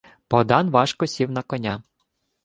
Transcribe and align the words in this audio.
Богдан 0.29 0.67
важко 0.69 1.07
сів 1.07 1.31
на 1.31 1.41
коня. 1.41 1.83